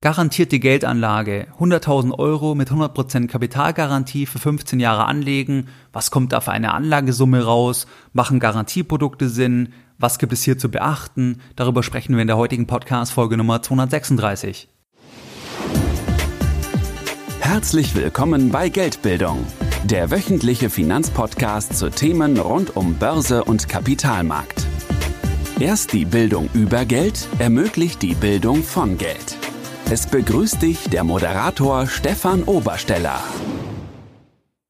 [0.00, 5.66] Garantierte Geldanlage, 100.000 Euro mit 100% Kapitalgarantie für 15 Jahre anlegen.
[5.92, 7.88] Was kommt da für eine Anlagesumme raus?
[8.12, 9.72] Machen Garantieprodukte Sinn?
[9.98, 11.40] Was gibt es hier zu beachten?
[11.56, 14.68] Darüber sprechen wir in der heutigen Podcast-Folge Nummer 236.
[17.40, 19.44] Herzlich willkommen bei Geldbildung,
[19.82, 24.64] der wöchentliche Finanzpodcast zu Themen rund um Börse und Kapitalmarkt.
[25.58, 29.36] Erst die Bildung über Geld ermöglicht die Bildung von Geld.
[29.90, 33.24] Es begrüßt dich der Moderator Stefan Obersteller.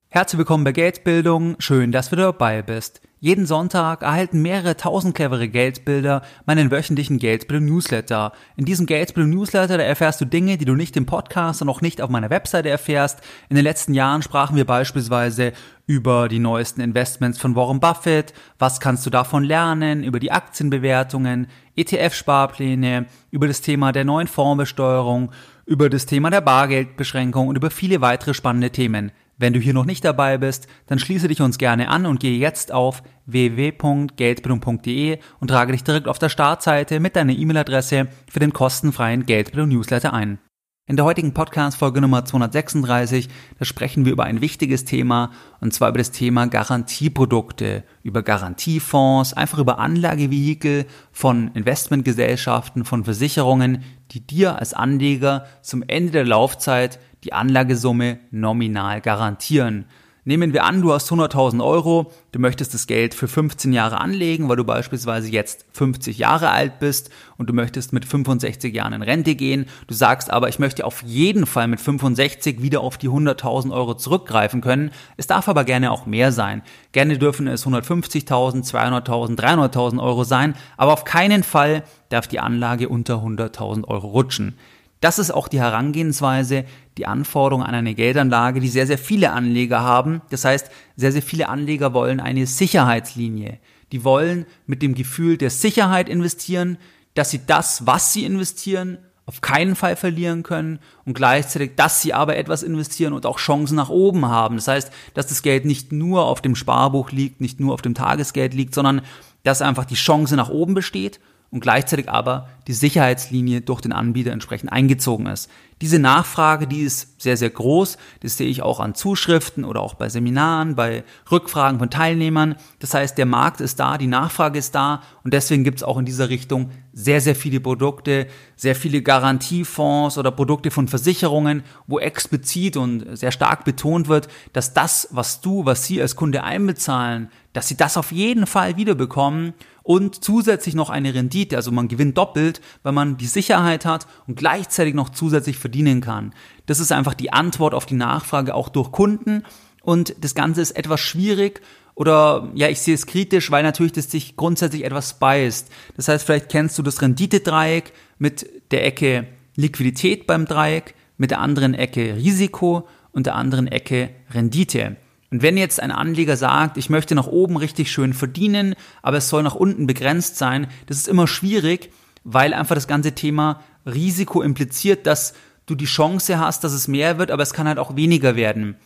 [0.09, 1.57] Herzlich willkommen bei Geldbildung.
[1.59, 3.01] Schön, dass du dabei bist.
[3.21, 8.31] Jeden Sonntag erhalten mehrere tausend clevere Geldbilder meinen wöchentlichen Geldbildung-Newsletter.
[8.57, 12.11] In diesem Geldbildung-Newsletter erfährst du Dinge, die du nicht im Podcast und auch nicht auf
[12.11, 13.21] meiner Webseite erfährst.
[13.49, 15.53] In den letzten Jahren sprachen wir beispielsweise
[15.89, 21.49] über die neuesten Investments von Warren Buffett, was kannst du davon lernen, über die Aktienbewertungen,
[21.75, 25.33] ETF-Sparpläne, über das Thema der neuen Fondsbesteuerung,
[25.67, 29.11] über das Thema der Bargeldbeschränkung und über viele weitere spannende Themen.
[29.41, 32.37] Wenn du hier noch nicht dabei bist, dann schließe dich uns gerne an und gehe
[32.37, 38.53] jetzt auf www.geldbildung.de und trage dich direkt auf der Startseite mit deiner E-Mail-Adresse für den
[38.53, 40.41] kostenfreien Geldbildung Newsletter ein.
[40.89, 43.29] In der heutigen Podcast-Folge Nummer 236,
[43.59, 49.35] da sprechen wir über ein wichtiges Thema, und zwar über das Thema Garantieprodukte, über Garantiefonds,
[49.35, 56.99] einfach über Anlagevehikel von Investmentgesellschaften, von Versicherungen, die dir als Anleger zum Ende der Laufzeit
[57.25, 59.87] die Anlagesumme nominal garantieren.
[60.29, 64.51] Nehmen wir an, du hast 100.000 Euro, du möchtest das Geld für 15 Jahre anlegen,
[64.51, 67.09] weil du beispielsweise jetzt 50 Jahre alt bist
[67.39, 69.65] und du möchtest mit 65 Jahren in Rente gehen.
[69.87, 73.95] Du sagst aber, ich möchte auf jeden Fall mit 65 wieder auf die 100.000 Euro
[73.95, 74.91] zurückgreifen können.
[75.17, 76.61] Es darf aber gerne auch mehr sein.
[76.93, 82.91] Gerne dürfen es 150.000, 200.000, 300.000 Euro sein, aber auf keinen Fall darf die Anlage
[82.91, 84.59] unter 100.000 Euro rutschen.
[85.01, 86.65] Das ist auch die Herangehensweise,
[86.97, 90.23] die Anforderung an eine Geldanlage, die sehr, sehr viele Anleger haben.
[90.31, 93.59] Das heißt, sehr, sehr viele Anleger wollen eine Sicherheitslinie.
[93.93, 96.79] Die wollen mit dem Gefühl der Sicherheit investieren,
[97.15, 102.15] dass sie das, was sie investieren, auf keinen Fall verlieren können und gleichzeitig, dass sie
[102.15, 104.57] aber etwas investieren und auch Chancen nach oben haben.
[104.57, 107.95] Das heißt, dass das Geld nicht nur auf dem Sparbuch liegt, nicht nur auf dem
[107.95, 109.03] Tagesgeld liegt, sondern
[109.43, 114.33] dass einfach die Chance nach oben besteht und gleichzeitig aber die Sicherheitslinie durch den Anbieter
[114.33, 115.49] entsprechend eingezogen ist.
[115.81, 117.97] Diese Nachfrage, die ist sehr, sehr groß.
[118.21, 122.57] Das sehe ich auch an Zuschriften oder auch bei Seminaren, bei Rückfragen von Teilnehmern.
[122.81, 125.97] Das heißt, der Markt ist da, die Nachfrage ist da und deswegen gibt es auch
[125.97, 128.27] in dieser Richtung sehr, sehr viele Produkte,
[128.57, 134.75] sehr viele Garantiefonds oder Produkte von Versicherungen, wo explizit und sehr stark betont wird, dass
[134.75, 139.53] das, was du, was Sie als Kunde einbezahlen, dass Sie das auf jeden Fall wiederbekommen
[139.83, 144.37] und zusätzlich noch eine Rendite, also man gewinnt doppelt, weil man die Sicherheit hat und
[144.37, 146.33] gleichzeitig noch zusätzlich verdienen kann.
[146.67, 149.43] Das ist einfach die Antwort auf die Nachfrage auch durch Kunden
[149.83, 151.61] und das Ganze ist etwas schwierig
[151.97, 155.69] oder ja, ich sehe es kritisch, weil natürlich das sich grundsätzlich etwas beißt.
[155.97, 159.27] Das heißt, vielleicht kennst du das Renditedreieck mit der Ecke
[159.57, 164.95] Liquidität beim Dreieck, mit der anderen Ecke Risiko und der anderen Ecke Rendite.
[165.31, 169.29] Und wenn jetzt ein Anleger sagt, ich möchte nach oben richtig schön verdienen, aber es
[169.29, 171.91] soll nach unten begrenzt sein, das ist immer schwierig,
[172.25, 175.35] weil einfach das ganze Thema Risiko impliziert, dass
[175.67, 178.77] du die Chance hast, dass es mehr wird, aber es kann halt auch weniger werden.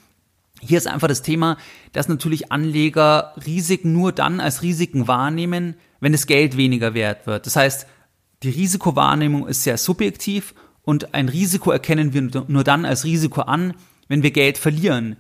[0.60, 1.56] Hier ist einfach das Thema,
[1.92, 7.47] dass natürlich Anleger Risiken nur dann als Risiken wahrnehmen, wenn das Geld weniger wert wird.
[7.47, 7.86] Das heißt,
[8.42, 13.74] die Risikowahrnehmung ist sehr subjektiv und ein Risiko erkennen wir nur dann als Risiko an,
[14.09, 15.16] wenn wir Geld verlieren.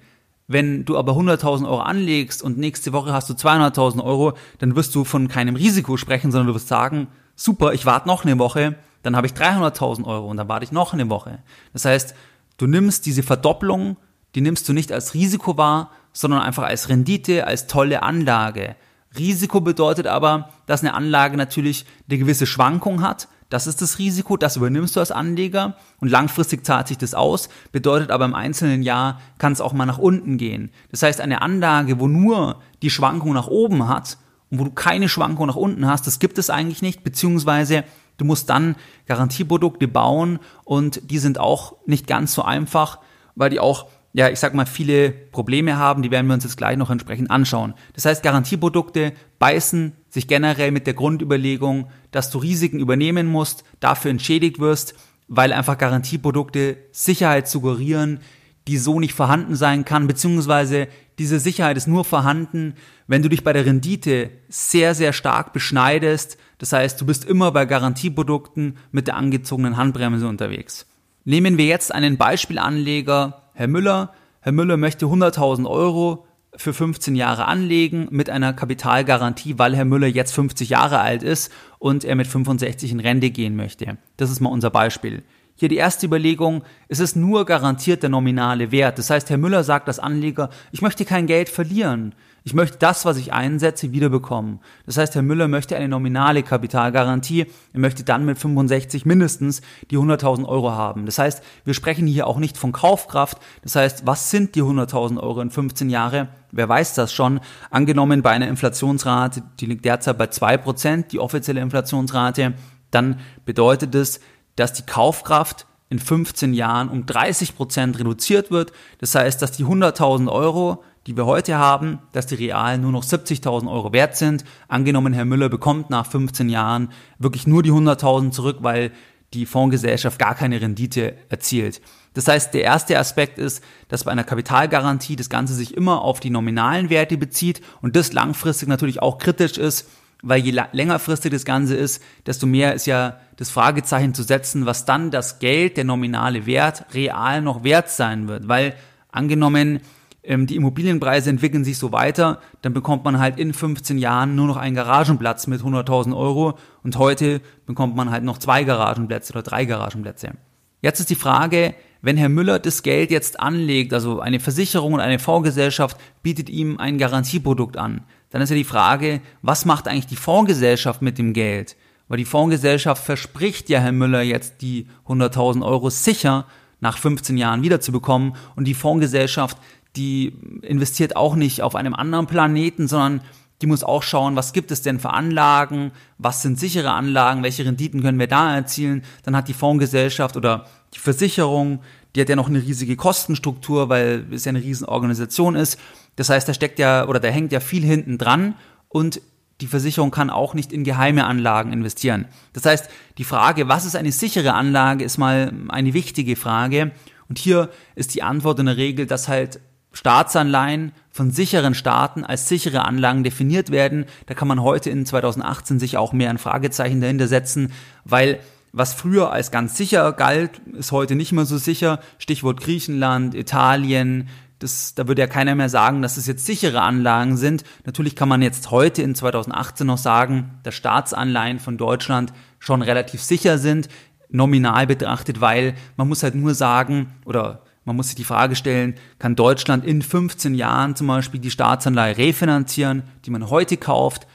[0.48, 4.94] Wenn du aber 100.000 Euro anlegst und nächste Woche hast du 200.000 Euro, dann wirst
[4.94, 8.76] du von keinem Risiko sprechen, sondern du wirst sagen, super, ich warte noch eine Woche,
[9.02, 11.38] dann habe ich 300.000 Euro und dann warte ich noch eine Woche.
[11.72, 12.14] Das heißt,
[12.58, 13.96] du nimmst diese Verdopplung,
[14.34, 18.76] die nimmst du nicht als Risiko wahr, sondern einfach als Rendite, als tolle Anlage.
[19.16, 24.38] Risiko bedeutet aber, dass eine Anlage natürlich eine gewisse Schwankung hat, das ist das Risiko,
[24.38, 28.82] das übernimmst du als Anleger und langfristig zahlt sich das aus, bedeutet aber im einzelnen
[28.82, 30.70] Jahr kann es auch mal nach unten gehen.
[30.90, 34.16] Das heißt, eine Anlage, wo nur die Schwankung nach oben hat
[34.50, 37.84] und wo du keine Schwankung nach unten hast, das gibt es eigentlich nicht, beziehungsweise
[38.16, 38.74] du musst dann
[39.06, 43.00] Garantieprodukte bauen und die sind auch nicht ganz so einfach,
[43.34, 46.58] weil die auch ja, ich sag mal, viele Probleme haben, die werden wir uns jetzt
[46.58, 47.74] gleich noch entsprechend anschauen.
[47.94, 54.10] Das heißt, Garantieprodukte beißen sich generell mit der Grundüberlegung, dass du Risiken übernehmen musst, dafür
[54.10, 54.94] entschädigt wirst,
[55.28, 58.20] weil einfach Garantieprodukte Sicherheit suggerieren,
[58.68, 60.88] die so nicht vorhanden sein kann, beziehungsweise
[61.18, 62.74] diese Sicherheit ist nur vorhanden,
[63.06, 66.36] wenn du dich bei der Rendite sehr, sehr stark beschneidest.
[66.58, 70.86] Das heißt, du bist immer bei Garantieprodukten mit der angezogenen Handbremse unterwegs.
[71.24, 74.12] Nehmen wir jetzt einen Beispielanleger, Herr Müller.
[74.40, 80.06] Herr Müller möchte 100.000 Euro für 15 Jahre anlegen mit einer Kapitalgarantie, weil Herr Müller
[80.06, 83.98] jetzt 50 Jahre alt ist und er mit 65 in Rente gehen möchte.
[84.16, 85.22] Das ist mal unser Beispiel.
[85.54, 88.98] Hier die erste Überlegung, es ist nur garantiert der nominale Wert.
[88.98, 92.14] Das heißt, Herr Müller sagt als Anleger, ich möchte kein Geld verlieren.
[92.44, 94.58] Ich möchte das, was ich einsetze, wiederbekommen.
[94.84, 97.46] Das heißt, Herr Müller möchte eine nominale Kapitalgarantie.
[97.72, 101.06] Er möchte dann mit 65 mindestens die 100.000 Euro haben.
[101.06, 103.38] Das heißt, wir sprechen hier auch nicht von Kaufkraft.
[103.62, 106.28] Das heißt, was sind die 100.000 Euro in 15 Jahre?
[106.50, 107.40] Wer weiß das schon?
[107.70, 112.54] Angenommen bei einer Inflationsrate, die liegt derzeit bei 2%, die offizielle Inflationsrate,
[112.90, 114.20] dann bedeutet es,
[114.56, 118.72] dass die Kaufkraft in 15 Jahren um 30% reduziert wird.
[118.98, 123.04] Das heißt, dass die 100.000 Euro die wir heute haben, dass die real nur noch
[123.04, 124.44] 70.000 Euro wert sind.
[124.68, 128.92] Angenommen, Herr Müller bekommt nach 15 Jahren wirklich nur die 100.000 zurück, weil
[129.34, 131.80] die Fondsgesellschaft gar keine Rendite erzielt.
[132.14, 136.20] Das heißt, der erste Aspekt ist, dass bei einer Kapitalgarantie das Ganze sich immer auf
[136.20, 139.88] die nominalen Werte bezieht und das langfristig natürlich auch kritisch ist,
[140.22, 144.84] weil je längerfristig das Ganze ist, desto mehr ist ja das Fragezeichen zu setzen, was
[144.84, 148.46] dann das Geld, der nominale Wert, real noch wert sein wird.
[148.46, 148.74] Weil
[149.10, 149.80] angenommen,
[150.22, 154.46] ähm, die Immobilienpreise entwickeln sich so weiter, dann bekommt man halt in 15 Jahren nur
[154.46, 159.42] noch einen Garagenplatz mit 100.000 Euro und heute bekommt man halt noch zwei Garagenplätze oder
[159.42, 160.32] drei Garagenplätze.
[160.80, 165.00] Jetzt ist die Frage, wenn Herr Müller das Geld jetzt anlegt, also eine Versicherung und
[165.00, 170.06] eine Fondsgesellschaft bietet ihm ein Garantieprodukt an, dann ist ja die Frage, was macht eigentlich
[170.06, 171.76] die Fondsgesellschaft mit dem Geld?
[172.08, 176.46] Weil die Fondsgesellschaft verspricht ja Herr Müller jetzt die 100.000 Euro sicher
[176.80, 179.56] nach 15 Jahren wiederzubekommen und die Fondsgesellschaft
[179.96, 183.20] die investiert auch nicht auf einem anderen Planeten, sondern
[183.60, 187.64] die muss auch schauen, was gibt es denn für Anlagen, was sind sichere Anlagen, welche
[187.64, 189.04] Renditen können wir da erzielen.
[189.22, 191.80] Dann hat die Fondsgesellschaft oder die Versicherung,
[192.14, 195.78] die hat ja noch eine riesige Kostenstruktur, weil es ja eine Riesenorganisation ist.
[196.16, 198.54] Das heißt, da steckt ja oder da hängt ja viel hinten dran
[198.88, 199.22] und
[199.60, 202.26] die Versicherung kann auch nicht in geheime Anlagen investieren.
[202.52, 206.90] Das heißt, die Frage, was ist eine sichere Anlage, ist mal eine wichtige Frage.
[207.28, 209.60] Und hier ist die Antwort in der Regel, dass halt
[209.92, 214.06] Staatsanleihen von sicheren Staaten als sichere Anlagen definiert werden.
[214.26, 217.72] Da kann man heute in 2018 sich auch mehr ein Fragezeichen dahinter setzen,
[218.04, 218.40] weil
[218.72, 222.00] was früher als ganz sicher galt, ist heute nicht mehr so sicher.
[222.18, 224.28] Stichwort Griechenland, Italien.
[224.58, 227.64] Das, da würde ja keiner mehr sagen, dass es jetzt sichere Anlagen sind.
[227.84, 233.22] Natürlich kann man jetzt heute in 2018 noch sagen, dass Staatsanleihen von Deutschland schon relativ
[233.22, 233.88] sicher sind,
[234.30, 238.94] nominal betrachtet, weil man muss halt nur sagen, oder man muss sich die Frage stellen,
[239.18, 244.26] kann Deutschland in 15 Jahren zum Beispiel die Staatsanleihe refinanzieren, die man heute kauft?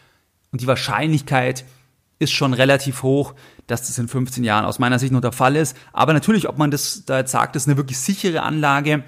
[0.52, 1.66] Und die Wahrscheinlichkeit
[2.20, 3.36] ist schon relativ hoch,
[3.68, 5.78] dass das in 15 Jahren aus meiner Sicht noch der Fall ist.
[5.94, 9.04] Aber natürlich, ob man das da jetzt sagt, das ist eine wirklich sichere Anlage,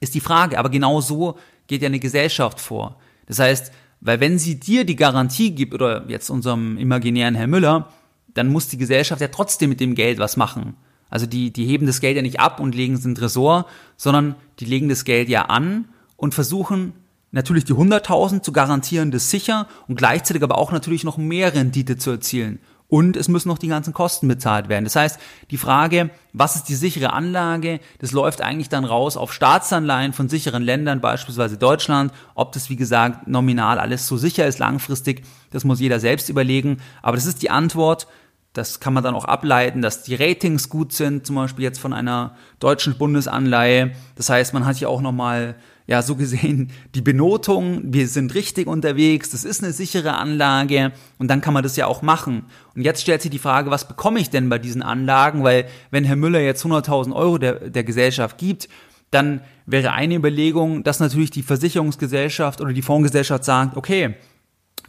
[0.00, 0.58] ist die Frage.
[0.58, 2.98] Aber genau so geht ja eine Gesellschaft vor.
[3.26, 7.88] Das heißt, weil wenn sie dir die Garantie gibt, oder jetzt unserem imaginären Herr Müller,
[8.34, 10.76] dann muss die Gesellschaft ja trotzdem mit dem Geld was machen.
[11.12, 13.66] Also die, die heben das Geld ja nicht ab und legen es in den Tresor,
[13.98, 16.94] sondern die legen das Geld ja an und versuchen
[17.32, 21.98] natürlich die 100.000 zu garantieren, das sicher und gleichzeitig aber auch natürlich noch mehr Rendite
[21.98, 22.60] zu erzielen.
[22.88, 24.84] Und es müssen noch die ganzen Kosten bezahlt werden.
[24.84, 25.18] Das heißt,
[25.50, 30.30] die Frage, was ist die sichere Anlage, das läuft eigentlich dann raus auf Staatsanleihen von
[30.30, 32.12] sicheren Ländern, beispielsweise Deutschland.
[32.34, 36.78] Ob das, wie gesagt, nominal alles so sicher ist langfristig, das muss jeder selbst überlegen.
[37.02, 38.06] Aber das ist die Antwort.
[38.52, 41.94] Das kann man dann auch ableiten, dass die Ratings gut sind, zum Beispiel jetzt von
[41.94, 43.92] einer deutschen Bundesanleihe.
[44.14, 45.54] Das heißt, man hat hier auch nochmal,
[45.86, 47.80] ja, so gesehen die Benotung.
[47.94, 49.30] Wir sind richtig unterwegs.
[49.30, 50.92] Das ist eine sichere Anlage.
[51.18, 52.44] Und dann kann man das ja auch machen.
[52.74, 55.44] Und jetzt stellt sich die Frage, was bekomme ich denn bei diesen Anlagen?
[55.44, 58.68] Weil wenn Herr Müller jetzt 100.000 Euro der, der Gesellschaft gibt,
[59.10, 64.14] dann wäre eine Überlegung, dass natürlich die Versicherungsgesellschaft oder die Fondsgesellschaft sagt, okay,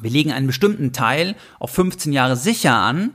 [0.01, 3.11] wir legen einen bestimmten Teil auf 15 Jahre sicher an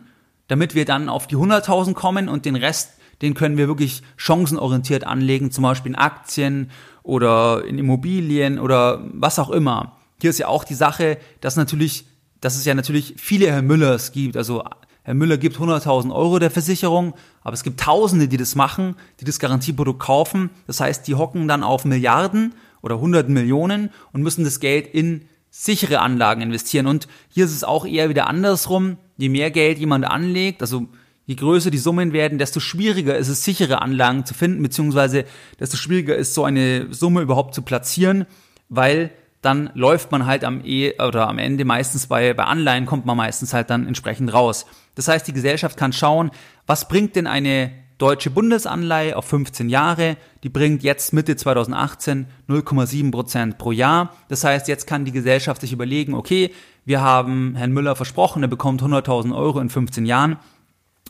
[0.48, 5.04] damit wir dann auf die 100.000 kommen und den Rest, den können wir wirklich chancenorientiert
[5.04, 6.70] anlegen, zum Beispiel in Aktien
[7.02, 9.96] oder in Immobilien oder was auch immer.
[10.20, 12.06] Hier ist ja auch die Sache, dass natürlich,
[12.40, 14.36] dass es ja natürlich viele Herr Müllers gibt.
[14.36, 14.64] Also
[15.02, 19.24] Herr Müller gibt 100.000 Euro der Versicherung, aber es gibt Tausende, die das machen, die
[19.24, 20.50] das Garantieprodukt kaufen.
[20.66, 25.24] Das heißt, die hocken dann auf Milliarden oder hunderten Millionen und müssen das Geld in
[25.50, 26.86] sichere Anlagen investieren.
[26.86, 28.98] Und hier ist es auch eher wieder andersrum.
[29.18, 30.88] Je mehr Geld jemand anlegt, also
[31.26, 35.26] je größer die Summen werden, desto schwieriger ist es, sichere Anlagen zu finden, beziehungsweise
[35.60, 38.24] desto schwieriger ist so eine Summe überhaupt zu platzieren,
[38.70, 39.10] weil
[39.42, 43.16] dann läuft man halt am e oder am Ende meistens bei, bei Anleihen kommt man
[43.16, 44.64] meistens halt dann entsprechend raus.
[44.94, 46.30] Das heißt, die Gesellschaft kann schauen,
[46.66, 53.10] was bringt denn eine deutsche Bundesanleihe auf 15 Jahre, die bringt jetzt Mitte 2018 0,7
[53.10, 54.14] Prozent pro Jahr.
[54.28, 56.52] Das heißt, jetzt kann die Gesellschaft sich überlegen, okay,
[56.84, 60.36] wir haben Herrn Müller versprochen, er bekommt 100.000 Euro in 15 Jahren.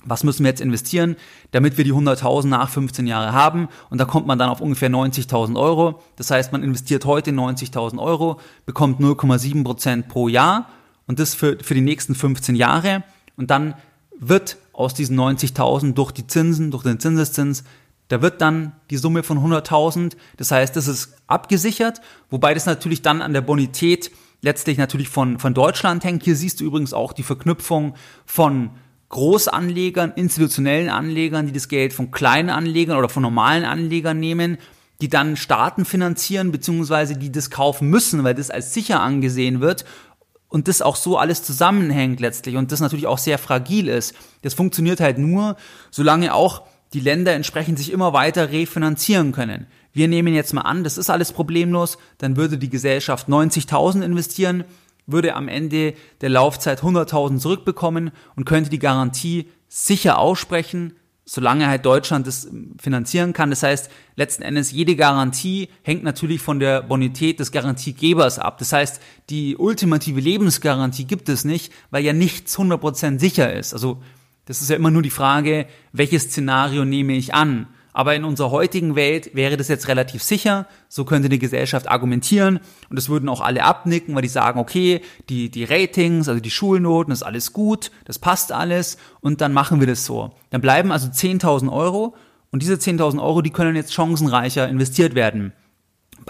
[0.04, 1.16] Was müssen wir jetzt investieren,
[1.50, 3.68] damit wir die 100.000 nach 15 Jahren haben?
[3.90, 6.02] Und da kommt man dann auf ungefähr 90.000 Euro.
[6.16, 10.68] Das heißt, man investiert heute 90.000 Euro, bekommt 0,7 Prozent pro Jahr
[11.06, 13.02] und das für, für die nächsten 15 Jahre.
[13.36, 13.74] Und dann
[14.18, 17.64] wird aus diesen 90.000 durch die Zinsen, durch den Zinseszins,
[18.08, 20.16] da wird dann die Summe von 100.000.
[20.36, 22.00] Das heißt, das ist abgesichert,
[22.30, 24.10] wobei das natürlich dann an der Bonität
[24.40, 26.24] letztlich natürlich von, von Deutschland hängt.
[26.24, 28.70] Hier siehst du übrigens auch die Verknüpfung von
[29.10, 34.58] Großanlegern, institutionellen Anlegern, die das Geld von kleinen Anlegern oder von normalen Anlegern nehmen,
[35.00, 39.84] die dann Staaten finanzieren, beziehungsweise die das kaufen müssen, weil das als sicher angesehen wird
[40.48, 44.14] und das auch so alles zusammenhängt letztlich und das natürlich auch sehr fragil ist.
[44.42, 45.56] Das funktioniert halt nur,
[45.90, 49.66] solange auch die Länder entsprechend sich immer weiter refinanzieren können.
[49.92, 54.64] Wir nehmen jetzt mal an, das ist alles problemlos, dann würde die Gesellschaft 90.000 investieren,
[55.06, 61.84] würde am Ende der Laufzeit 100.000 zurückbekommen und könnte die Garantie sicher aussprechen, solange halt
[61.84, 62.48] Deutschland das
[62.80, 63.50] finanzieren kann.
[63.50, 68.58] Das heißt, letzten Endes jede Garantie hängt natürlich von der Bonität des Garantiegebers ab.
[68.58, 73.74] Das heißt, die ultimative Lebensgarantie gibt es nicht, weil ja nichts 100% sicher ist.
[73.74, 74.02] Also
[74.48, 77.66] das ist ja immer nur die Frage, welches Szenario nehme ich an?
[77.92, 80.66] Aber in unserer heutigen Welt wäre das jetzt relativ sicher.
[80.88, 82.58] So könnte die Gesellschaft argumentieren.
[82.88, 86.50] Und das würden auch alle abnicken, weil die sagen, okay, die, die Ratings, also die
[86.50, 88.96] Schulnoten, ist alles gut, das passt alles.
[89.20, 90.30] Und dann machen wir das so.
[90.48, 92.14] Dann bleiben also 10.000 Euro.
[92.50, 95.52] Und diese 10.000 Euro, die können jetzt chancenreicher investiert werden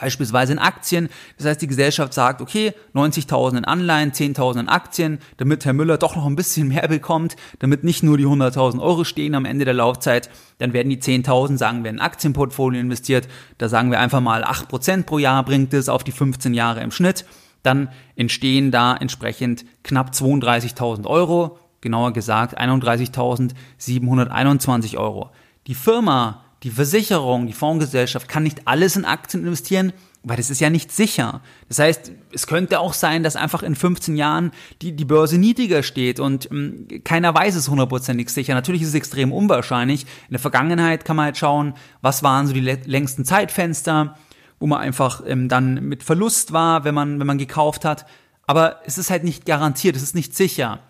[0.00, 1.08] beispielsweise in Aktien.
[1.36, 5.98] Das heißt, die Gesellschaft sagt, okay, 90.000 in Anleihen, 10.000 in Aktien, damit Herr Müller
[5.98, 9.64] doch noch ein bisschen mehr bekommt, damit nicht nur die 100.000 Euro stehen am Ende
[9.64, 13.28] der Laufzeit, dann werden die 10.000, sagen wir, in Aktienportfolio investiert.
[13.58, 16.90] Da sagen wir einfach mal 8% pro Jahr bringt es auf die 15 Jahre im
[16.90, 17.24] Schnitt.
[17.62, 25.30] Dann entstehen da entsprechend knapp 32.000 Euro, genauer gesagt 31.721 Euro.
[25.66, 29.92] Die Firma die Versicherung, die Fondsgesellschaft kann nicht alles in Aktien investieren,
[30.24, 31.40] weil das ist ja nicht sicher.
[31.68, 34.50] Das heißt, es könnte auch sein, dass einfach in 15 Jahren
[34.82, 38.54] die, die Börse niedriger steht und ähm, keiner weiß es hundertprozentig sicher.
[38.54, 40.02] Natürlich ist es extrem unwahrscheinlich.
[40.02, 44.16] In der Vergangenheit kann man halt schauen, was waren so die längsten Zeitfenster,
[44.58, 48.04] wo man einfach ähm, dann mit Verlust war, wenn man, wenn man gekauft hat.
[48.46, 50.80] Aber es ist halt nicht garantiert, es ist nicht sicher.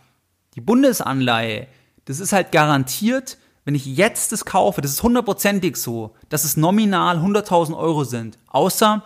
[0.55, 1.67] Die Bundesanleihe,
[2.07, 3.37] das ist halt garantiert,
[3.69, 8.39] wenn ich jetzt das kaufe, das ist hundertprozentig so, dass es nominal 100.000 Euro sind.
[8.47, 9.05] Außer,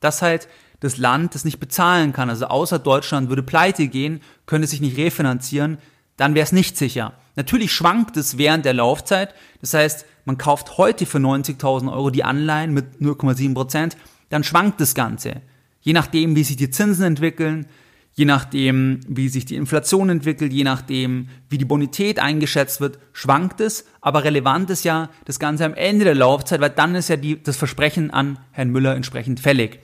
[0.00, 0.48] dass halt
[0.80, 2.28] das Land das nicht bezahlen kann.
[2.28, 5.78] Also außer Deutschland würde pleite gehen, könnte sich nicht refinanzieren,
[6.16, 7.12] dann wäre es nicht sicher.
[7.36, 9.32] Natürlich schwankt es während der Laufzeit.
[9.60, 13.96] Das heißt, man kauft heute für 90.000 Euro die Anleihen mit 0,7 Prozent,
[14.28, 15.34] dann schwankt das Ganze.
[15.82, 17.66] Je nachdem, wie sich die Zinsen entwickeln,
[18.12, 23.60] je nachdem, wie sich die Inflation entwickelt, je nachdem, wie die Bonität eingeschätzt wird, schwankt
[23.60, 23.86] es.
[24.00, 27.42] Aber relevant ist ja das Ganze am Ende der Laufzeit, weil dann ist ja die,
[27.42, 29.80] das Versprechen an Herrn Müller entsprechend fällig.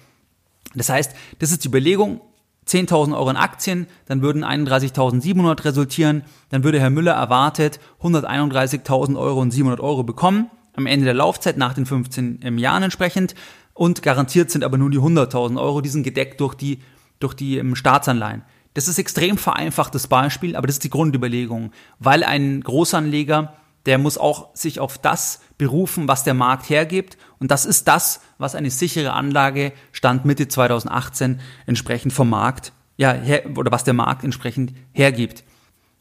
[0.75, 2.21] Das heißt, das ist die Überlegung,
[2.66, 9.40] 10.000 Euro in Aktien, dann würden 31.700 resultieren, dann würde Herr Müller erwartet 131.000 Euro
[9.40, 13.37] und 700 Euro bekommen, am Ende der Laufzeit nach den 15 Jahren entsprechend
[13.73, 16.80] und garantiert sind aber nur die 100.000 Euro, die sind gedeckt durch die
[17.18, 18.42] durch die ähm, Staatsanleihen.
[18.75, 23.54] Das ist extrem vereinfachtes Beispiel, aber das ist die Grundüberlegung, weil ein Großanleger,
[23.87, 28.20] der muss auch sich auf das berufen, was der Markt hergibt und das ist das,
[28.38, 33.94] was eine sichere Anlage Stand Mitte 2018 entsprechend vom Markt, ja, her, oder was der
[33.94, 35.44] Markt entsprechend hergibt.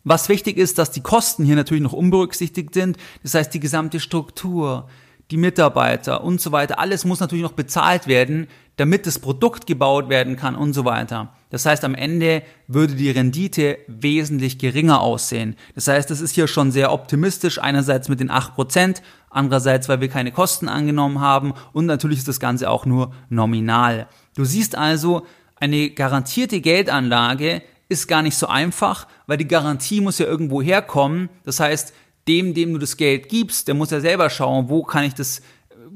[0.03, 3.99] Was wichtig ist, dass die Kosten hier natürlich noch unberücksichtigt sind, das heißt die gesamte
[3.99, 4.87] Struktur,
[5.31, 10.09] die Mitarbeiter und so weiter, alles muss natürlich noch bezahlt werden, damit das Produkt gebaut
[10.09, 11.33] werden kann und so weiter.
[11.49, 15.55] Das heißt, am Ende würde die Rendite wesentlich geringer aussehen.
[15.73, 20.09] Das heißt, es ist hier schon sehr optimistisch, einerseits mit den 8%, andererseits, weil wir
[20.09, 24.07] keine Kosten angenommen haben und natürlich ist das Ganze auch nur nominal.
[24.35, 25.25] Du siehst also,
[25.57, 31.29] eine garantierte Geldanlage ist gar nicht so einfach, weil die Garantie muss ja irgendwo herkommen.
[31.43, 31.93] Das heißt,
[32.27, 35.41] dem, dem du das Geld gibst, der muss ja selber schauen, wo kann ich das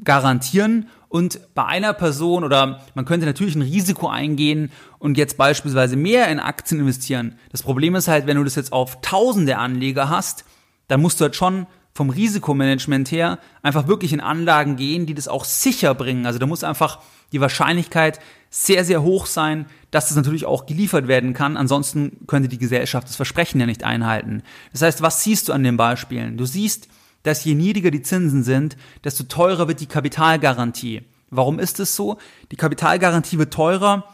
[0.04, 5.96] garantieren und bei einer Person oder man könnte natürlich ein Risiko eingehen und jetzt beispielsweise
[5.96, 7.38] mehr in Aktien investieren.
[7.52, 10.46] Das Problem ist halt, wenn du das jetzt auf tausende Anleger hast,
[10.88, 15.28] dann musst du halt schon vom Risikomanagement her einfach wirklich in Anlagen gehen, die das
[15.28, 16.26] auch sicher bringen.
[16.26, 17.00] Also da muss einfach
[17.32, 18.20] die Wahrscheinlichkeit
[18.50, 21.58] sehr, sehr hoch sein, dass das natürlich auch geliefert werden kann.
[21.58, 24.42] Ansonsten könnte die Gesellschaft das Versprechen ja nicht einhalten.
[24.72, 26.38] Das heißt, was siehst du an den Beispielen?
[26.38, 26.88] Du siehst,
[27.24, 31.04] dass je niedriger die Zinsen sind, desto teurer wird die Kapitalgarantie.
[31.30, 32.18] Warum ist es so?
[32.52, 34.06] Die Kapitalgarantie wird teurer,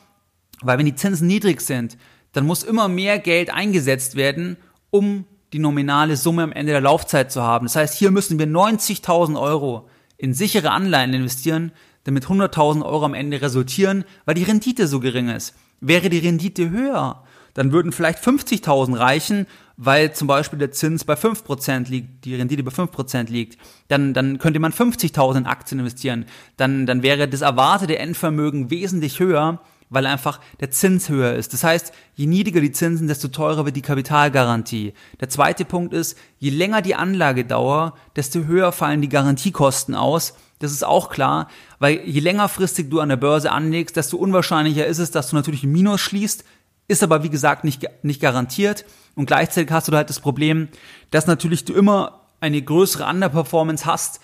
[0.62, 1.98] weil wenn die Zinsen niedrig sind,
[2.34, 4.58] dann muss immer mehr Geld eingesetzt werden,
[4.90, 7.68] um die nominale Summe am Ende der Laufzeit zu haben.
[7.68, 11.72] Das heißt, hier müssen wir 90.000 Euro in sichere Anleihen investieren,
[12.06, 15.54] damit 100.000 Euro am Ende resultieren, weil die Rendite so gering ist.
[15.82, 17.24] Wäre die Rendite höher,
[17.56, 19.48] dann würden vielleicht 50.000 reichen,
[19.78, 23.58] weil zum Beispiel der Zins bei 5% liegt, die Rendite bei 5% liegt.
[23.88, 26.26] Dann, dann könnte man 50.000 in Aktien investieren.
[26.58, 31.54] Dann, dann wäre das erwartete Endvermögen wesentlich höher, weil einfach der Zins höher ist.
[31.54, 34.94] Das heißt, je niedriger die Zinsen, desto teurer wird die Kapitalgarantie.
[35.22, 40.34] Der zweite Punkt ist, je länger die Anlagedauer, desto höher fallen die Garantiekosten aus.
[40.60, 45.00] Das ist auch klar, weil je längerfristig du an der Börse anlegst, desto unwahrscheinlicher ist
[45.00, 46.46] es, dass du natürlich ein Minus schließt,
[46.88, 48.86] ist aber wie gesagt nicht, nicht garantiert.
[49.16, 50.70] Und gleichzeitig hast du halt das Problem,
[51.12, 54.20] dass natürlich du immer eine größere Underperformance hast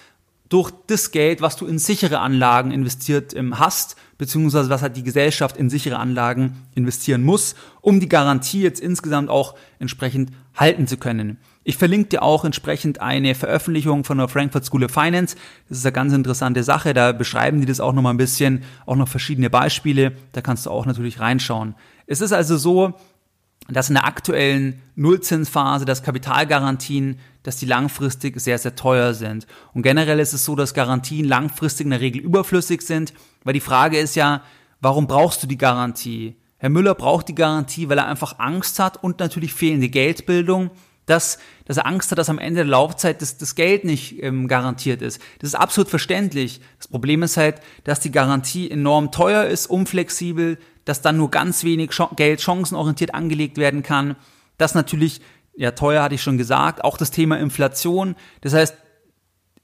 [0.52, 5.04] durch das Geld, was du in sichere Anlagen investiert ähm, hast, beziehungsweise was halt die
[5.04, 10.98] Gesellschaft in sichere Anlagen investieren muss, um die Garantie jetzt insgesamt auch entsprechend halten zu
[10.98, 11.38] können.
[11.64, 15.38] Ich verlinke dir auch entsprechend eine Veröffentlichung von der Frankfurt School of Finance.
[15.70, 16.94] Das ist eine ganz interessante Sache.
[16.94, 20.12] Da beschreiben die das auch nochmal ein bisschen, auch noch verschiedene Beispiele.
[20.34, 21.76] Da kannst du auch natürlich reinschauen.
[22.08, 22.96] Es ist also so,
[23.70, 29.48] dass in der aktuellen Nullzinsphase, dass Kapitalgarantien, dass die langfristig sehr, sehr teuer sind.
[29.74, 33.60] Und generell ist es so, dass Garantien langfristig in der Regel überflüssig sind, weil die
[33.60, 34.44] Frage ist ja,
[34.80, 36.36] warum brauchst du die Garantie?
[36.58, 40.72] Herr Müller braucht die Garantie, weil er einfach Angst hat und natürlich fehlende Geldbildung
[41.06, 44.48] dass, dass er Angst hat, dass am Ende der Laufzeit das, das Geld nicht ähm,
[44.48, 45.22] garantiert ist.
[45.40, 46.62] Das ist absolut verständlich.
[46.78, 51.64] Das Problem ist halt, dass die Garantie enorm teuer ist, unflexibel, dass dann nur ganz
[51.64, 54.16] wenig Geld chancenorientiert angelegt werden kann.
[54.58, 55.22] Das natürlich,
[55.56, 58.16] ja, teuer hatte ich schon gesagt, auch das Thema Inflation.
[58.42, 58.76] Das heißt,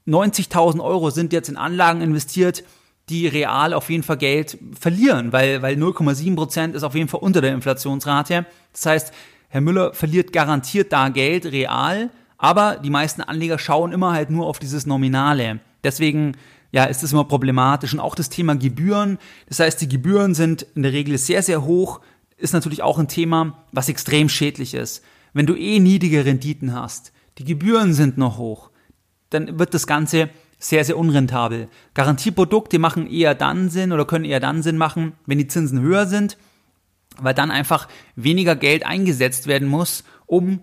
[0.07, 2.63] 90.000 Euro sind jetzt in Anlagen investiert,
[3.09, 7.21] die real auf jeden Fall Geld verlieren, weil, weil 0,7 Prozent ist auf jeden Fall
[7.21, 8.45] unter der Inflationsrate.
[8.73, 9.13] Das heißt,
[9.49, 14.45] Herr Müller verliert garantiert da Geld real, aber die meisten Anleger schauen immer halt nur
[14.45, 15.59] auf dieses Nominale.
[15.83, 16.35] Deswegen
[16.71, 17.93] ja, ist es immer problematisch.
[17.93, 19.17] Und auch das Thema Gebühren.
[19.47, 22.01] Das heißt, die Gebühren sind in der Regel sehr, sehr hoch.
[22.35, 25.03] Ist natürlich auch ein Thema, was extrem schädlich ist.
[25.37, 28.71] Wenn du eh niedrige Renditen hast, die Gebühren sind noch hoch,
[29.29, 31.67] dann wird das Ganze sehr, sehr unrentabel.
[31.93, 36.07] Garantieprodukte machen eher dann Sinn oder können eher dann Sinn machen, wenn die Zinsen höher
[36.07, 36.37] sind
[37.19, 40.61] weil dann einfach weniger Geld eingesetzt werden muss, um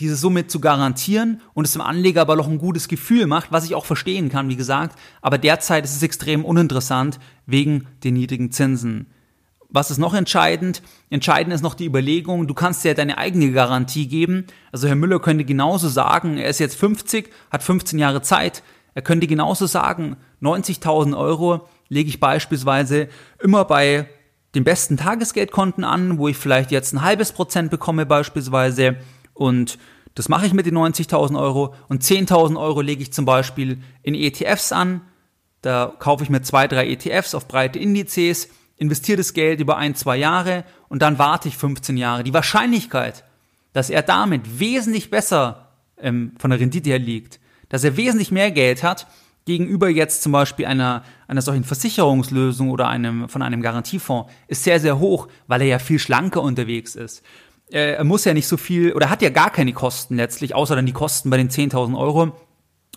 [0.00, 3.64] diese Summe zu garantieren und es dem Anleger aber noch ein gutes Gefühl macht, was
[3.64, 4.96] ich auch verstehen kann, wie gesagt.
[5.22, 9.08] Aber derzeit ist es extrem uninteressant wegen den niedrigen Zinsen.
[9.70, 10.82] Was ist noch entscheidend?
[11.10, 14.46] Entscheidend ist noch die Überlegung, du kannst ja deine eigene Garantie geben.
[14.72, 18.62] Also Herr Müller könnte genauso sagen, er ist jetzt 50, hat 15 Jahre Zeit.
[18.94, 23.08] Er könnte genauso sagen, 90.000 Euro lege ich beispielsweise
[23.42, 24.08] immer bei
[24.54, 28.96] den besten Tagesgeldkonten an, wo ich vielleicht jetzt ein halbes Prozent bekomme beispielsweise
[29.34, 29.78] und
[30.14, 34.14] das mache ich mit den 90.000 Euro und 10.000 Euro lege ich zum Beispiel in
[34.14, 35.02] ETFs an.
[35.62, 38.48] Da kaufe ich mir zwei, drei ETFs auf breite Indizes,
[38.78, 42.24] investiere das Geld über ein, zwei Jahre und dann warte ich 15 Jahre.
[42.24, 43.24] Die Wahrscheinlichkeit,
[43.72, 45.68] dass er damit wesentlich besser
[46.00, 49.06] ähm, von der Rendite her liegt, dass er wesentlich mehr Geld hat,
[49.44, 54.78] gegenüber jetzt zum Beispiel einer, einer solchen Versicherungslösung oder einem, von einem Garantiefonds ist sehr,
[54.78, 57.22] sehr hoch, weil er ja viel schlanker unterwegs ist.
[57.70, 60.86] Er muss ja nicht so viel oder hat ja gar keine Kosten letztlich, außer dann
[60.86, 62.32] die Kosten bei den 10.000 Euro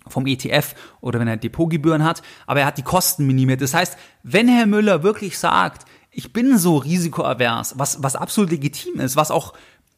[0.08, 3.62] vom ETF oder wenn er Depotgebühren hat, aber er hat die Kosten minimiert.
[3.62, 9.00] Das heißt, wenn Herr Müller wirklich sagt, ich bin so risikoavers, was, was absolut legitim
[9.00, 9.54] ist, was auch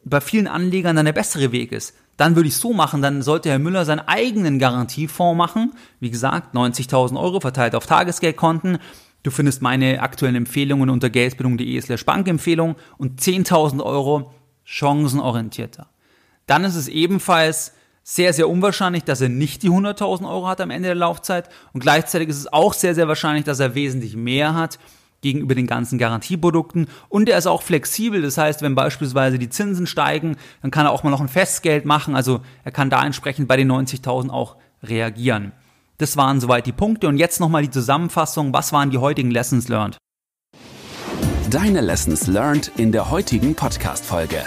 [0.06, 3.50] bei vielen Anlegern dann der bessere Weg ist, dann würde ich so machen, dann sollte
[3.50, 5.74] Herr Müller seinen eigenen Garantiefonds machen.
[6.00, 8.78] Wie gesagt, 90.000 Euro verteilt auf Tagesgeldkonten.
[9.24, 15.88] Du findest meine aktuellen Empfehlungen unter geldbildung.de slash Bankempfehlung und 10.000 Euro chancenorientierter.
[16.46, 20.70] Dann ist es ebenfalls sehr, sehr unwahrscheinlich, dass er nicht die 100.000 Euro hat am
[20.70, 24.54] Ende der Laufzeit und gleichzeitig ist es auch sehr, sehr wahrscheinlich, dass er wesentlich mehr
[24.54, 24.78] hat
[25.22, 28.22] gegenüber den ganzen Garantieprodukten und er ist auch flexibel.
[28.22, 31.86] Das heißt, wenn beispielsweise die Zinsen steigen, dann kann er auch mal noch ein Festgeld
[31.86, 32.16] machen.
[32.16, 35.54] Also er kann da entsprechend bei den 90.000 auch reagieren.
[35.98, 38.52] Das waren soweit die Punkte und jetzt nochmal die Zusammenfassung.
[38.54, 39.98] Was waren die heutigen Lessons learned?
[41.50, 44.42] Deine Lessons learned in der heutigen Podcast-Folge.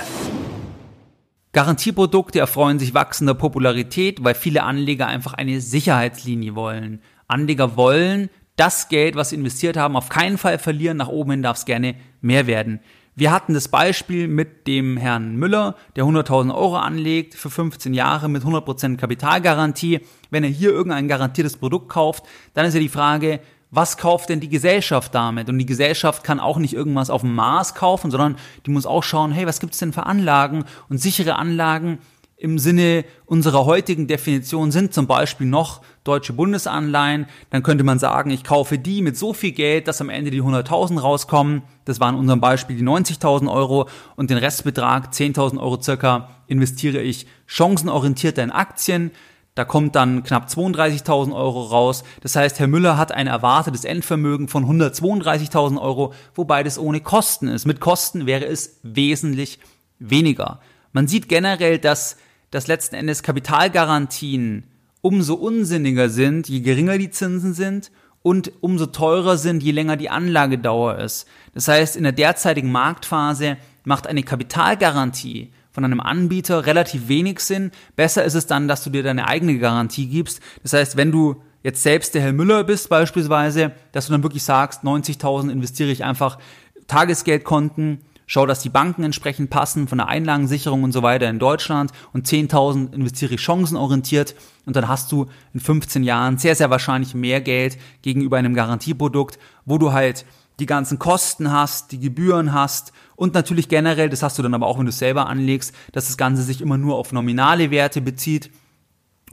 [1.57, 7.01] Garantieprodukte erfreuen sich wachsender Popularität, weil viele Anleger einfach eine Sicherheitslinie wollen.
[7.29, 10.99] Anleger wollen, das Geld, was sie investiert haben, auf keinen Fall verlieren.
[10.99, 12.81] Nach oben hin darf es gerne mehr werden.
[13.15, 18.29] Wir hatten das Beispiel mit dem Herrn Müller, der 100.000 Euro anlegt für 15 Jahre
[18.29, 20.01] mit 100% Kapitalgarantie.
[20.29, 23.41] Wenn er hier irgendein garantiertes Produkt kauft, dann ist ja die Frage,
[23.77, 25.49] was kauft denn die Gesellschaft damit?
[25.49, 29.03] Und die Gesellschaft kann auch nicht irgendwas auf dem Mars kaufen, sondern die muss auch
[29.03, 30.65] schauen, hey, was gibt's denn für Anlagen?
[30.89, 31.99] Und sichere Anlagen
[32.39, 37.27] im Sinne unserer heutigen Definition sind zum Beispiel noch deutsche Bundesanleihen.
[37.51, 40.43] Dann könnte man sagen, ich kaufe die mit so viel Geld, dass am Ende die
[40.43, 41.63] 100.000 rauskommen.
[41.85, 47.01] Das waren in unserem Beispiel die 90.000 Euro und den Restbetrag, 10.000 Euro circa, investiere
[47.01, 49.11] ich chancenorientiert in Aktien.
[49.57, 52.05] Da kommt dann knapp 32.000 Euro raus.
[52.21, 57.49] Das heißt, Herr Müller hat ein erwartetes Endvermögen von 132.000 Euro, wobei das ohne Kosten
[57.49, 57.65] ist.
[57.65, 59.59] Mit Kosten wäre es wesentlich
[59.99, 60.61] weniger.
[60.93, 62.19] Man sieht generell, dass,
[62.51, 64.65] dass letzten Endes Kapitalgarantien
[65.01, 67.91] umso unsinniger sind, je geringer die Zinsen sind
[68.21, 71.27] und umso teurer sind, je länger die Anlagedauer ist.
[71.55, 77.71] Das heißt, in der derzeitigen Marktphase macht eine Kapitalgarantie von einem Anbieter relativ wenig Sinn.
[77.97, 80.41] Besser ist es dann, dass du dir deine eigene Garantie gibst.
[80.63, 84.43] Das heißt, wenn du jetzt selbst der Herr Müller bist beispielsweise, dass du dann wirklich
[84.43, 86.39] sagst, 90.000 investiere ich einfach
[86.87, 91.93] Tagesgeldkonten, schau, dass die Banken entsprechend passen von der Einlagensicherung und so weiter in Deutschland
[92.15, 94.35] und 10.000 investiere ich chancenorientiert
[94.65, 99.39] und dann hast du in 15 Jahren sehr, sehr wahrscheinlich mehr Geld gegenüber einem Garantieprodukt,
[99.67, 100.25] wo du halt
[100.59, 104.67] die ganzen Kosten hast, die Gebühren hast und natürlich generell, das hast du dann aber
[104.67, 108.01] auch, wenn du es selber anlegst, dass das Ganze sich immer nur auf nominale Werte
[108.01, 108.51] bezieht.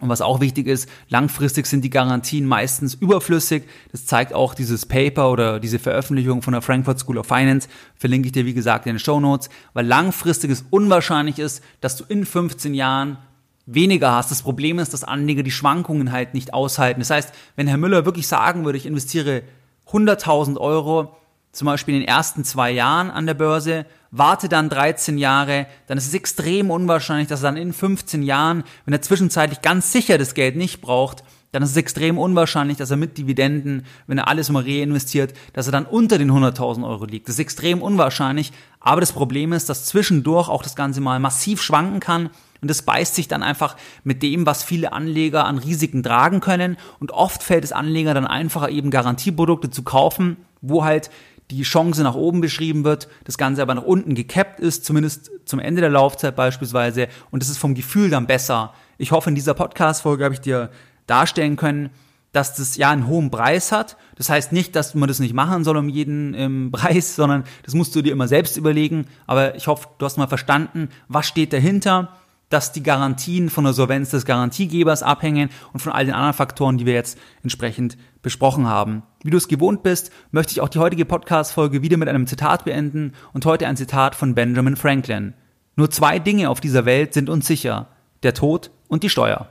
[0.02, 3.64] Und was auch wichtig ist, langfristig sind die Garantien meistens überflüssig.
[3.92, 7.70] Das zeigt auch dieses Paper oder diese Veröffentlichung von der Frankfurt School of Finance.
[7.96, 11.96] Verlinke ich dir, wie gesagt, in den Show Notes, weil langfristig es unwahrscheinlich ist, dass
[11.96, 13.18] du in 15 Jahren
[13.66, 14.32] weniger hast.
[14.32, 17.00] Das Problem ist, dass Anleger die Schwankungen halt nicht aushalten.
[17.00, 19.44] Das heißt, wenn Herr Müller wirklich sagen würde, ich investiere
[19.91, 21.15] 100.000 Euro,
[21.52, 25.98] zum Beispiel in den ersten zwei Jahren an der Börse, warte dann 13 Jahre, dann
[25.98, 30.17] ist es extrem unwahrscheinlich, dass er dann in 15 Jahren, wenn er zwischenzeitlich ganz sicher
[30.17, 34.28] das Geld nicht braucht, dann ist es extrem unwahrscheinlich, dass er mit Dividenden, wenn er
[34.28, 37.28] alles mal reinvestiert, dass er dann unter den 100.000 Euro liegt.
[37.28, 41.62] Das ist extrem unwahrscheinlich, aber das Problem ist, dass zwischendurch auch das Ganze mal massiv
[41.62, 42.32] schwanken kann
[42.63, 46.78] und das beißt sich dann einfach mit dem, was viele Anleger an Risiken tragen können
[46.99, 51.12] und oft fällt es Anleger dann einfacher, eben Garantieprodukte zu kaufen, wo halt
[51.52, 55.60] die Chance nach oben beschrieben wird, das Ganze aber nach unten gekappt ist, zumindest zum
[55.60, 58.73] Ende der Laufzeit beispielsweise, und es ist vom Gefühl dann besser.
[58.97, 60.69] Ich hoffe, in dieser Podcast-Folge habe ich dir
[61.06, 61.89] darstellen können,
[62.32, 63.97] dass das ja einen hohen Preis hat.
[64.15, 67.73] Das heißt nicht, dass man das nicht machen soll um jeden ähm, Preis, sondern das
[67.73, 69.06] musst du dir immer selbst überlegen.
[69.28, 72.17] Aber ich hoffe, du hast mal verstanden, was steht dahinter
[72.54, 76.78] dass die Garantien von der Solvenz des Garantiegebers abhängen und von all den anderen Faktoren,
[76.78, 79.02] die wir jetzt entsprechend besprochen haben.
[79.24, 82.66] Wie du es gewohnt bist, möchte ich auch die heutige Podcast-Folge wieder mit einem Zitat
[82.66, 85.34] beenden und heute ein Zitat von Benjamin Franklin.
[85.76, 87.88] Nur zwei Dinge auf dieser Welt sind uns sicher.
[88.22, 89.48] Der Tod und die Steuer.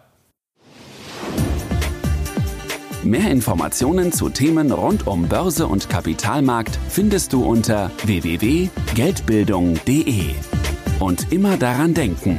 [3.03, 10.35] Mehr Informationen zu Themen rund um Börse und Kapitalmarkt findest du unter www.geldbildung.de.
[11.01, 12.39] Und immer daran denken,